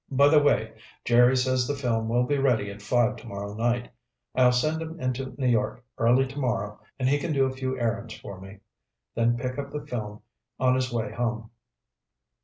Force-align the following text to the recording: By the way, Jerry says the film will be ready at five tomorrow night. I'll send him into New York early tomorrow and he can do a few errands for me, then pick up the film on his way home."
By 0.09 0.29
the 0.29 0.41
way, 0.41 0.73
Jerry 1.05 1.37
says 1.37 1.67
the 1.67 1.75
film 1.75 2.09
will 2.09 2.23
be 2.23 2.39
ready 2.39 2.71
at 2.71 2.81
five 2.81 3.17
tomorrow 3.17 3.53
night. 3.53 3.91
I'll 4.33 4.51
send 4.51 4.81
him 4.81 4.99
into 4.99 5.35
New 5.37 5.45
York 5.47 5.85
early 5.99 6.25
tomorrow 6.25 6.79
and 6.97 7.07
he 7.07 7.19
can 7.19 7.31
do 7.33 7.45
a 7.45 7.53
few 7.53 7.79
errands 7.79 8.15
for 8.17 8.41
me, 8.41 8.61
then 9.13 9.37
pick 9.37 9.59
up 9.59 9.69
the 9.69 9.85
film 9.85 10.21
on 10.59 10.73
his 10.73 10.91
way 10.91 11.11
home." 11.11 11.51